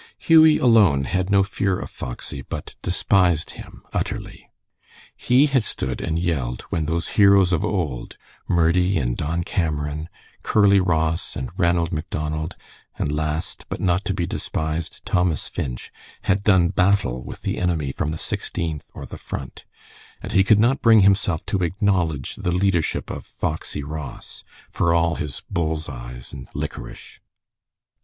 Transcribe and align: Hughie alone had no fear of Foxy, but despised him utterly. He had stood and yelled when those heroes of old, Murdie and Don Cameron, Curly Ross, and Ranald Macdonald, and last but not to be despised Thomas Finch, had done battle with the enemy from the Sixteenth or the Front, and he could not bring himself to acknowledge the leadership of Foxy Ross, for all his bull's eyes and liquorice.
Hughie 0.17 0.57
alone 0.57 1.03
had 1.03 1.29
no 1.29 1.43
fear 1.43 1.77
of 1.77 1.91
Foxy, 1.91 2.41
but 2.41 2.75
despised 2.81 3.51
him 3.51 3.83
utterly. 3.93 4.49
He 5.15 5.45
had 5.45 5.63
stood 5.63 6.01
and 6.01 6.17
yelled 6.17 6.61
when 6.71 6.85
those 6.85 7.09
heroes 7.19 7.53
of 7.53 7.63
old, 7.63 8.17
Murdie 8.47 8.97
and 8.97 9.15
Don 9.15 9.43
Cameron, 9.43 10.09
Curly 10.41 10.79
Ross, 10.79 11.35
and 11.35 11.51
Ranald 11.55 11.91
Macdonald, 11.91 12.55
and 12.97 13.11
last 13.11 13.67
but 13.69 13.79
not 13.79 14.03
to 14.05 14.15
be 14.15 14.25
despised 14.25 15.05
Thomas 15.05 15.47
Finch, 15.47 15.91
had 16.23 16.43
done 16.43 16.69
battle 16.69 17.23
with 17.23 17.43
the 17.43 17.59
enemy 17.59 17.91
from 17.91 18.09
the 18.09 18.17
Sixteenth 18.17 18.89
or 18.95 19.05
the 19.05 19.19
Front, 19.19 19.65
and 20.19 20.31
he 20.31 20.43
could 20.43 20.57
not 20.57 20.81
bring 20.81 21.01
himself 21.01 21.45
to 21.45 21.61
acknowledge 21.61 22.37
the 22.37 22.49
leadership 22.51 23.11
of 23.11 23.23
Foxy 23.23 23.83
Ross, 23.83 24.43
for 24.71 24.95
all 24.95 25.17
his 25.17 25.43
bull's 25.47 25.87
eyes 25.87 26.33
and 26.33 26.47
liquorice. 26.55 27.19